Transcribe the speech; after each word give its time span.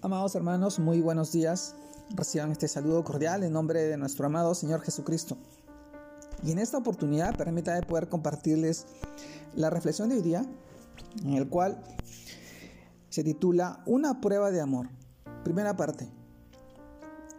Amados 0.00 0.36
hermanos, 0.36 0.78
muy 0.78 1.00
buenos 1.00 1.32
días. 1.32 1.74
Reciban 2.10 2.52
este 2.52 2.68
saludo 2.68 3.02
cordial 3.02 3.42
en 3.42 3.52
nombre 3.52 3.82
de 3.82 3.96
nuestro 3.96 4.26
amado 4.26 4.54
Señor 4.54 4.80
Jesucristo. 4.80 5.36
Y 6.44 6.52
en 6.52 6.60
esta 6.60 6.78
oportunidad 6.78 7.36
permítanme 7.36 7.82
poder 7.82 8.08
compartirles 8.08 8.86
la 9.56 9.70
reflexión 9.70 10.08
de 10.08 10.14
hoy 10.14 10.22
día, 10.22 10.46
en 11.24 11.34
el 11.34 11.48
cual 11.48 11.82
se 13.08 13.24
titula 13.24 13.82
Una 13.86 14.20
prueba 14.20 14.52
de 14.52 14.60
amor. 14.60 14.88
Primera 15.42 15.76
parte. 15.76 16.08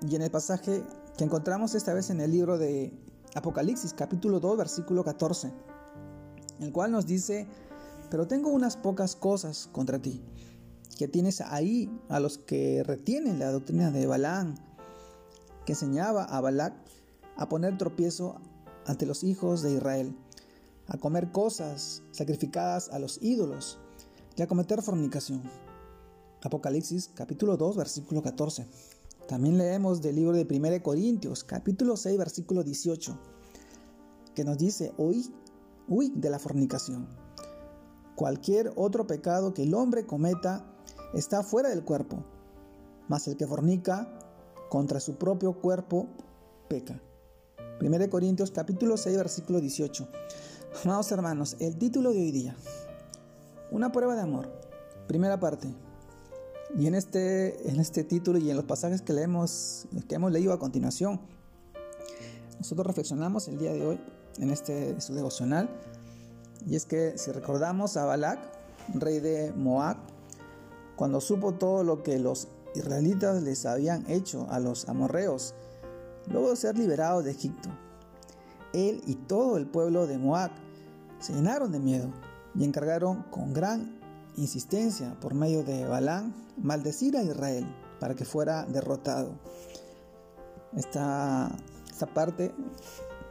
Y 0.02 0.18
en 0.18 0.22
el 0.22 0.30
pasaje 0.30 0.84
que 1.18 1.24
encontramos 1.24 1.76
esta 1.76 1.94
vez 1.94 2.10
en 2.10 2.20
el 2.20 2.32
libro 2.32 2.58
de 2.58 2.92
Apocalipsis, 3.36 3.94
capítulo 3.94 4.42
2, 4.42 4.58
versículo 4.58 5.06
14, 5.06 5.50
el 6.60 6.74
cual 6.74 6.92
nos 6.92 7.06
dice, 7.06 7.48
pero 8.10 8.28
tengo 8.28 8.50
unas 8.50 8.76
pocas 8.76 9.16
cosas 9.16 9.70
contra 9.72 9.98
ti 9.98 10.22
que 11.00 11.08
tienes 11.08 11.40
ahí 11.40 11.90
a 12.10 12.20
los 12.20 12.38
que 12.38 12.84
retienen 12.84 13.40
la 13.40 13.54
doctrina 13.54 13.90
de 13.90 14.06
Balaam, 14.06 14.56
que 15.66 15.72
enseñaba 15.72 16.26
a 16.26 16.42
Balac 16.42 16.74
a 17.38 17.48
poner 17.48 17.78
tropiezo 17.78 18.36
ante 18.86 19.06
los 19.06 19.24
hijos 19.24 19.62
de 19.62 19.76
Israel, 19.76 20.14
a 20.88 20.98
comer 20.98 21.32
cosas 21.32 22.04
sacrificadas 22.12 22.90
a 22.90 23.00
los 23.00 23.18
ídolos 23.22 23.80
y 24.36 24.42
a 24.42 24.48
cometer 24.48 24.82
fornicación. 24.82 25.42
Apocalipsis 26.42 27.10
capítulo 27.16 27.56
2 27.56 27.78
versículo 27.78 28.22
14. 28.22 28.68
También 29.26 29.58
leemos 29.58 30.02
del 30.02 30.18
libro 30.18 30.36
de 30.36 30.46
1 30.54 30.84
Corintios 30.84 31.46
capítulo 31.46 31.96
6 31.96 32.18
versículo 32.18 32.62
18, 32.62 33.18
que 34.36 34.44
nos 34.44 34.58
dice, 34.58 34.92
huí, 34.98 35.34
huí 35.88 36.12
de 36.14 36.30
la 36.30 36.40
fornicación. 36.40 37.08
Cualquier 38.16 38.74
otro 38.76 39.08
pecado 39.08 39.54
que 39.54 39.64
el 39.64 39.74
hombre 39.74 40.06
cometa 40.06 40.76
está 41.14 41.44
fuera 41.44 41.70
del 41.70 41.84
cuerpo, 41.84 42.24
mas 43.08 43.28
el 43.28 43.38
que 43.38 43.48
fornica 43.48 44.08
contra 44.70 45.00
su 45.00 45.16
propio 45.16 45.54
cuerpo 45.54 46.08
peca. 46.68 47.02
1 47.82 48.10
Corintios 48.10 48.52
capítulo 48.52 48.98
6 48.98 49.18
versículo 49.18 49.60
18. 49.60 50.08
Amados 50.84 51.12
hermanos, 51.12 51.56
el 51.60 51.78
título 51.78 52.12
de 52.14 52.20
hoy 52.20 52.32
día, 52.32 52.56
una 53.72 53.92
prueba 53.92 54.16
de 54.16 54.22
amor, 54.22 54.50
primera 55.08 55.40
parte. 55.40 55.68
Y 56.78 56.86
en 56.86 56.94
este, 56.94 57.68
en 57.68 57.80
este 57.80 58.04
título 58.04 58.38
y 58.38 58.52
en 58.52 58.56
los 58.56 58.66
pasajes 58.66 59.02
que, 59.02 59.12
leemos, 59.12 59.88
que 60.08 60.16
hemos 60.16 60.32
leído 60.32 60.54
a 60.54 60.60
continuación, 60.60 61.20
nosotros 62.60 62.86
reflexionamos 62.86 63.48
el 63.48 63.58
día 63.58 63.74
de 63.74 63.88
hoy 63.88 64.00
en 64.38 64.52
este 64.52 65.02
su 65.02 65.16
devocional. 65.16 65.70
Y 66.68 66.76
es 66.76 66.86
que 66.86 67.18
si 67.18 67.32
recordamos 67.32 67.98
a 67.98 68.06
Balak, 68.06 68.40
rey 68.94 69.20
de 69.20 69.52
Moab, 69.54 69.98
cuando 71.00 71.22
supo 71.22 71.54
todo 71.54 71.86
lo 71.86 72.04
que 72.04 72.20
los 72.20 72.50
israelitas 72.76 73.42
les 73.42 73.66
habían 73.66 74.04
hecho 74.12 74.48
a 74.50 74.60
los 74.60 74.90
amorreos, 74.90 75.54
luego 76.28 76.50
de 76.50 76.58
ser 76.58 76.78
liberados 76.78 77.24
de 77.24 77.32
Egipto. 77.32 77.70
Él 78.74 79.02
y 79.08 79.16
todo 79.16 79.56
el 79.56 79.66
pueblo 79.66 80.08
de 80.08 80.18
Moab 80.18 80.52
se 81.22 81.32
llenaron 81.32 81.72
de 81.72 81.80
miedo 81.80 82.10
y 82.54 82.66
encargaron 82.66 83.24
con 83.32 83.54
gran 83.54 83.98
insistencia 84.36 85.18
por 85.22 85.36
medio 85.36 85.64
de 85.64 85.86
Balán 85.86 86.36
maldecir 86.58 87.16
a 87.16 87.24
Israel 87.24 87.66
para 88.02 88.14
que 88.14 88.26
fuera 88.26 88.66
derrotado. 88.66 89.32
Esta, 90.76 91.50
esta 91.90 92.08
parte 92.08 92.54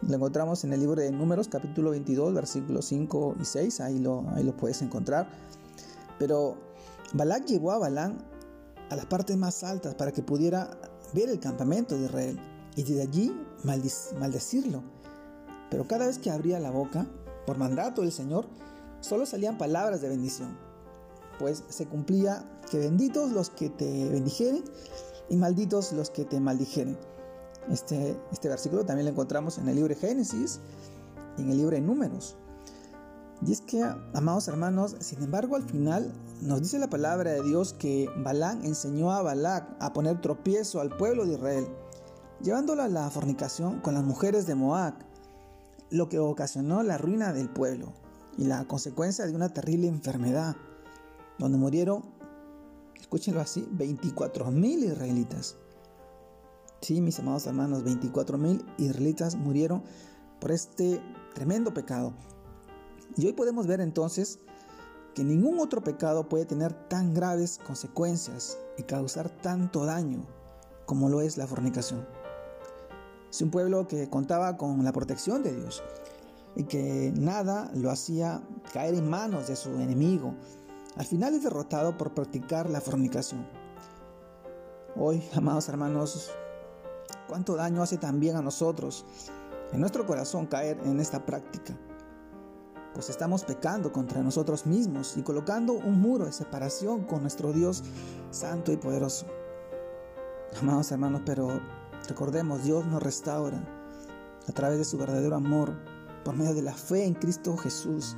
la 0.00 0.16
encontramos 0.16 0.64
en 0.64 0.72
el 0.72 0.80
libro 0.80 1.02
de 1.02 1.12
Números 1.12 1.48
capítulo 1.48 1.90
22 1.90 2.32
versículos 2.32 2.86
5 2.86 3.36
y 3.42 3.44
6, 3.44 3.80
ahí 3.82 3.98
lo, 3.98 4.24
ahí 4.30 4.42
lo 4.42 4.56
puedes 4.56 4.80
encontrar. 4.80 5.28
Pero 6.18 6.67
Balak 7.14 7.46
llevó 7.46 7.72
a 7.72 7.78
Balán 7.78 8.18
a 8.90 8.96
las 8.96 9.06
partes 9.06 9.36
más 9.36 9.64
altas 9.64 9.94
para 9.94 10.12
que 10.12 10.22
pudiera 10.22 10.70
ver 11.14 11.30
el 11.30 11.40
campamento 11.40 11.96
de 11.96 12.04
Israel 12.04 12.38
y 12.76 12.82
desde 12.82 13.02
allí 13.02 13.46
maldecirlo. 13.64 14.82
Pero 15.70 15.86
cada 15.86 16.06
vez 16.06 16.18
que 16.18 16.30
abría 16.30 16.60
la 16.60 16.70
boca, 16.70 17.06
por 17.46 17.58
mandato 17.58 18.02
del 18.02 18.12
Señor, 18.12 18.46
solo 19.00 19.26
salían 19.26 19.58
palabras 19.58 20.00
de 20.00 20.08
bendición, 20.08 20.56
pues 21.38 21.64
se 21.68 21.86
cumplía 21.86 22.44
que 22.70 22.78
benditos 22.78 23.32
los 23.32 23.50
que 23.50 23.70
te 23.70 24.08
bendijeren 24.08 24.64
y 25.28 25.36
malditos 25.36 25.92
los 25.92 26.10
que 26.10 26.24
te 26.24 26.40
maldijeren. 26.40 26.98
Este, 27.70 28.16
este 28.32 28.48
versículo 28.48 28.84
también 28.84 29.06
lo 29.06 29.12
encontramos 29.12 29.58
en 29.58 29.68
el 29.68 29.76
libro 29.76 29.94
de 29.94 30.00
Génesis 30.00 30.60
y 31.36 31.42
en 31.42 31.50
el 31.50 31.58
libro 31.58 31.74
de 31.74 31.82
Números. 31.82 32.36
Y 33.46 33.52
es 33.52 33.60
que, 33.60 33.84
amados 34.14 34.48
hermanos, 34.48 34.96
sin 35.00 35.22
embargo 35.22 35.56
al 35.56 35.62
final 35.62 36.12
nos 36.42 36.60
dice 36.60 36.78
la 36.78 36.90
palabra 36.90 37.30
de 37.32 37.42
Dios 37.42 37.72
que 37.72 38.10
Balán 38.16 38.64
enseñó 38.64 39.12
a 39.12 39.22
Balac 39.22 39.76
a 39.80 39.92
poner 39.92 40.20
tropiezo 40.20 40.80
al 40.80 40.96
pueblo 40.96 41.24
de 41.24 41.34
Israel, 41.34 41.68
llevándola 42.42 42.84
a 42.84 42.88
la 42.88 43.10
fornicación 43.10 43.80
con 43.80 43.94
las 43.94 44.02
mujeres 44.02 44.46
de 44.46 44.56
Moab, 44.56 44.94
lo 45.90 46.08
que 46.08 46.18
ocasionó 46.18 46.82
la 46.82 46.98
ruina 46.98 47.32
del 47.32 47.48
pueblo 47.48 47.92
y 48.36 48.44
la 48.44 48.64
consecuencia 48.66 49.26
de 49.26 49.34
una 49.34 49.48
terrible 49.50 49.86
enfermedad, 49.86 50.56
donde 51.38 51.58
murieron, 51.58 52.02
escúchenlo 53.00 53.40
así, 53.40 53.68
24 53.70 54.50
mil 54.50 54.84
israelitas. 54.84 55.56
Sí, 56.80 57.00
mis 57.00 57.18
amados 57.18 57.46
hermanos, 57.46 57.82
24 57.84 58.38
mil 58.38 58.64
israelitas 58.78 59.36
murieron 59.36 59.82
por 60.40 60.52
este 60.52 61.00
tremendo 61.34 61.72
pecado. 61.72 62.12
Y 63.16 63.26
hoy 63.26 63.32
podemos 63.32 63.66
ver 63.66 63.80
entonces 63.80 64.38
que 65.14 65.24
ningún 65.24 65.58
otro 65.58 65.82
pecado 65.82 66.28
puede 66.28 66.44
tener 66.44 66.72
tan 66.88 67.14
graves 67.14 67.58
consecuencias 67.66 68.58
y 68.76 68.82
causar 68.82 69.28
tanto 69.28 69.84
daño 69.84 70.24
como 70.86 71.08
lo 71.08 71.20
es 71.20 71.36
la 71.36 71.46
fornicación. 71.46 72.06
Es 73.30 73.42
un 73.42 73.50
pueblo 73.50 73.86
que 73.88 74.08
contaba 74.08 74.56
con 74.56 74.84
la 74.84 74.92
protección 74.92 75.42
de 75.42 75.54
Dios 75.54 75.82
y 76.54 76.64
que 76.64 77.12
nada 77.16 77.70
lo 77.74 77.90
hacía 77.90 78.42
caer 78.72 78.94
en 78.94 79.08
manos 79.08 79.48
de 79.48 79.56
su 79.56 79.70
enemigo. 79.70 80.34
Al 80.96 81.04
final 81.04 81.34
es 81.34 81.42
derrotado 81.42 81.96
por 81.96 82.14
practicar 82.14 82.70
la 82.70 82.80
fornicación. 82.80 83.46
Hoy, 84.96 85.22
amados 85.34 85.68
hermanos, 85.68 86.30
cuánto 87.28 87.56
daño 87.56 87.82
hace 87.82 87.98
también 87.98 88.36
a 88.36 88.42
nosotros, 88.42 89.04
en 89.72 89.80
nuestro 89.80 90.06
corazón, 90.06 90.46
caer 90.46 90.78
en 90.84 91.00
esta 91.00 91.26
práctica 91.26 91.76
pues 92.94 93.10
estamos 93.10 93.44
pecando 93.44 93.92
contra 93.92 94.22
nosotros 94.22 94.66
mismos 94.66 95.16
y 95.16 95.22
colocando 95.22 95.72
un 95.74 96.00
muro 96.00 96.24
de 96.24 96.32
separación 96.32 97.04
con 97.04 97.22
nuestro 97.22 97.52
Dios 97.52 97.82
santo 98.30 98.72
y 98.72 98.76
poderoso. 98.76 99.26
Amados 100.60 100.90
hermanos, 100.90 101.22
pero 101.24 101.60
recordemos, 102.08 102.64
Dios 102.64 102.84
nos 102.86 103.02
restaura 103.02 103.62
a 104.48 104.52
través 104.52 104.78
de 104.78 104.84
su 104.84 104.96
verdadero 104.96 105.36
amor 105.36 105.74
por 106.24 106.34
medio 106.34 106.54
de 106.54 106.62
la 106.62 106.72
fe 106.72 107.04
en 107.04 107.14
Cristo 107.14 107.56
Jesús, 107.56 108.16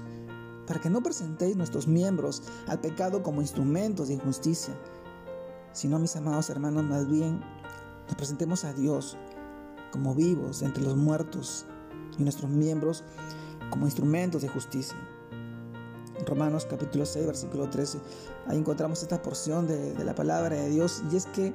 para 0.67 0.81
que 0.81 0.91
no 0.91 1.03
presentéis 1.03 1.57
nuestros 1.57 1.87
miembros 1.87 2.43
al 2.69 2.81
pecado 2.81 3.23
como 3.23 3.41
instrumentos 3.41 4.09
de 4.09 4.15
injusticia, 4.15 4.75
sino, 5.73 5.99
mis 5.99 6.17
amados 6.17 6.51
hermanos, 6.51 6.85
más 6.85 7.09
bien 7.09 7.41
nos 8.07 8.17
presentemos 8.17 8.65
a 8.65 8.73
Dios 8.73 9.17
como 9.93 10.15
vivos 10.15 10.63
entre 10.63 10.83
los 10.83 10.97
muertos 10.97 11.67
y 12.19 12.23
nuestros 12.23 12.51
miembros 12.51 13.05
como 13.71 13.87
instrumentos 13.87 14.43
de 14.43 14.49
justicia. 14.49 14.97
Romanos 16.27 16.67
capítulo 16.69 17.07
6, 17.07 17.27
versículo 17.27 17.71
13, 17.71 17.99
ahí 18.47 18.59
encontramos 18.59 19.03
esta 19.03 19.23
porción 19.23 19.67
de, 19.67 19.95
la 20.05 20.15
palabra 20.15 20.57
de 20.57 20.69
Dios 20.69 21.03
y 21.11 21.17
es 21.17 21.27
que 21.27 21.55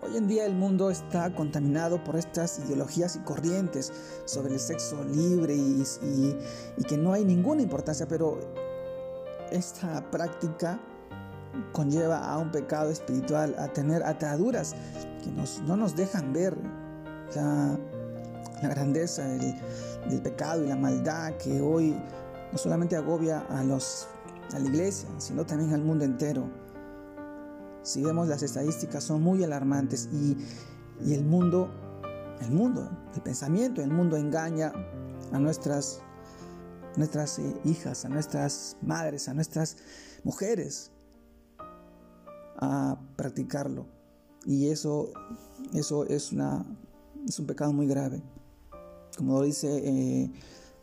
Hoy 0.00 0.16
en 0.16 0.28
día 0.28 0.46
el 0.46 0.54
mundo 0.54 0.92
está 0.92 1.34
contaminado 1.34 2.04
por 2.04 2.14
estas 2.14 2.60
ideologías 2.60 3.16
y 3.16 3.18
corrientes 3.18 3.92
sobre 4.26 4.54
el 4.54 4.60
sexo 4.60 5.02
libre 5.02 5.56
y, 5.56 5.84
que 6.86 6.96
no 6.96 7.12
hay 7.12 7.24
ninguna 7.24 7.62
importancia, 7.62 8.06
pero 8.06 8.38
esta 9.50 10.08
práctica 10.12 10.78
conlleva 11.72 12.30
a 12.30 12.38
un 12.38 12.52
pecado 12.52 12.90
espiritual, 12.90 13.56
a 13.58 13.72
tener 13.72 14.04
ataduras 14.04 14.76
que 15.24 15.32
nos, 15.32 15.60
no 15.62 15.76
nos 15.76 15.96
dejan 15.96 16.32
ver 16.32 16.56
la, 17.34 17.76
la 18.62 18.68
grandeza 18.68 19.24
del, 19.24 19.54
del 20.08 20.22
pecado 20.22 20.64
y 20.64 20.68
la 20.68 20.76
maldad 20.76 21.36
que 21.36 21.60
hoy 21.60 21.96
no 22.52 22.58
solamente 22.58 22.96
agobia 22.96 23.40
a, 23.50 23.62
los, 23.62 24.08
a 24.52 24.58
la 24.58 24.68
iglesia, 24.68 25.08
sino 25.18 25.44
también 25.44 25.74
al 25.74 25.82
mundo 25.82 26.04
entero. 26.04 26.48
Si 27.82 28.02
vemos 28.02 28.28
las 28.28 28.42
estadísticas 28.42 29.04
son 29.04 29.22
muy 29.22 29.42
alarmantes 29.44 30.08
y, 30.12 30.36
y 31.04 31.14
el 31.14 31.24
mundo, 31.24 31.70
el 32.40 32.50
mundo, 32.50 32.90
el 33.14 33.22
pensamiento, 33.22 33.82
el 33.82 33.90
mundo 33.90 34.16
engaña 34.16 34.72
a 35.32 35.38
nuestras, 35.38 36.00
nuestras 36.96 37.38
eh, 37.38 37.54
hijas, 37.64 38.04
a 38.04 38.08
nuestras 38.08 38.76
madres, 38.82 39.28
a 39.28 39.34
nuestras 39.34 39.76
mujeres 40.24 40.90
a 42.58 42.98
practicarlo. 43.16 43.86
Y 44.44 44.68
eso, 44.68 45.10
eso 45.74 46.06
es, 46.06 46.32
una, 46.32 46.64
es 47.26 47.38
un 47.38 47.46
pecado 47.46 47.72
muy 47.72 47.86
grave. 47.86 48.22
Como 49.18 49.42
dice 49.42 49.66
eh, 49.84 50.30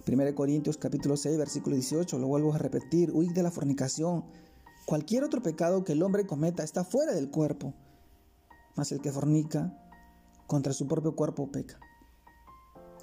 1 0.05 0.35
Corintios 0.35 0.75
capítulo 0.75 1.15
6, 1.15 1.37
versículo 1.37 1.77
18, 1.77 2.19
lo 2.19 2.27
vuelvo 2.27 2.53
a 2.53 2.57
repetir, 2.57 3.13
huid 3.13 3.31
de 3.31 3.41
la 3.41 3.49
fornicación. 3.49 4.25
cualquier 4.85 5.23
otro 5.23 5.41
pecado 5.41 5.85
que 5.85 5.93
el 5.93 6.03
hombre 6.03 6.27
cometa 6.27 6.61
está 6.61 6.83
fuera 6.83 7.13
del 7.13 7.31
cuerpo, 7.31 7.73
mas 8.75 8.91
el 8.91 8.99
que 8.99 9.13
fornica 9.13 9.73
contra 10.47 10.73
su 10.73 10.85
propio 10.85 11.15
cuerpo 11.15 11.49
peca. 11.49 11.79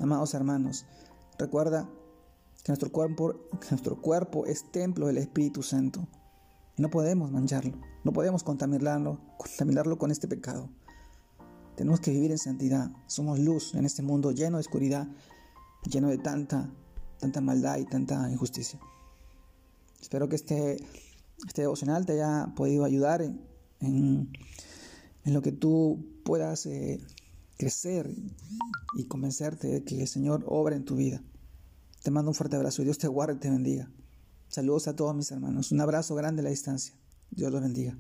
Amados 0.01 0.35
hermanos, 0.35 0.85
recuerda 1.39 1.89
que 2.63 2.71
nuestro 2.71 2.93
cuerpo, 2.93 3.33
que 3.59 3.71
nuestro 3.71 4.03
cuerpo 4.03 4.45
es 4.45 4.71
templo 4.71 5.07
del 5.07 5.17
Espíritu 5.17 5.63
Santo. 5.63 6.07
Y 6.77 6.83
no 6.83 6.91
podemos 6.91 7.31
mancharlo, 7.31 7.79
no 8.05 8.13
podemos 8.13 8.45
contaminarlo, 8.45 9.19
contaminarlo 9.39 9.97
con 9.97 10.11
este 10.11 10.29
pecado. 10.29 10.69
Tenemos 11.77 12.01
que 12.01 12.11
vivir 12.11 12.31
en 12.31 12.39
santidad. 12.39 12.91
Somos 13.07 13.39
luz 13.39 13.75
en 13.75 13.85
este 13.85 14.03
mundo 14.03 14.33
lleno 14.33 14.59
de 14.59 14.61
oscuridad, 14.61 15.09
lleno 15.91 16.09
de 16.09 16.19
tanta, 16.19 16.71
tanta 17.19 17.41
maldad 17.41 17.79
y 17.79 17.85
tanta 17.85 18.31
injusticia. 18.31 18.79
Espero 20.01 20.29
que 20.29 20.37
este, 20.37 20.77
este 21.47 21.63
devocional 21.63 22.05
te 22.05 22.13
haya 22.13 22.53
podido 22.55 22.85
ayudar 22.85 23.23
en, 23.23 23.41
en, 23.81 24.29
lo 25.25 25.41
que 25.41 25.53
tú 25.53 26.05
puedas 26.25 26.67
eh, 26.67 27.01
crecer 27.57 28.11
y 28.97 29.05
convencerte 29.05 29.69
de 29.69 29.85
que 29.85 30.03
el 30.03 30.09
Señor 30.09 30.45
obra 30.47 30.77
en 30.77 30.85
tu 30.85 30.97
vida. 30.97 31.23
Te 32.03 32.11
mando 32.11 32.31
un 32.31 32.35
fuerte 32.35 32.57
abrazo 32.57 32.83
y 32.83 32.85
Dios 32.85 32.99
te 32.99 33.09
guarde 33.09 33.35
y 33.35 33.39
te 33.39 33.51
bendiga. 33.51 33.89
Saludos 34.49 34.89
a 34.89 34.97
todos 34.97 35.15
mis 35.15 35.31
hermanos. 35.31 35.73
Un 35.73 35.81
abrazo 35.81 36.15
grande 36.15 36.41
a 36.41 36.45
la 36.45 36.51
distancia. 36.51 36.95
Dios 37.31 37.51
los 37.51 37.63
bendiga. 37.63 37.97